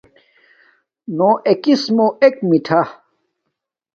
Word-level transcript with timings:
نݸ 1.17 1.29
اݵکِسمݸ 1.49 2.07
اݵک 2.25 2.35
مِٹھݳ. 2.49 2.81